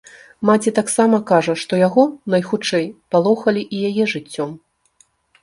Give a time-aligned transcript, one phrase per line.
[0.49, 4.49] Маці таксама кажа, што яго, найхутчэй, палохалі і яе жыццём.